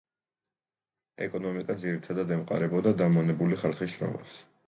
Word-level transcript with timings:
ეკონომიკა 1.25 1.75
ძირითადად 1.83 2.33
ემყარებოდა 2.37 2.95
დამონებული 3.03 3.61
ხალხის 3.65 3.95
შრომას. 3.97 4.43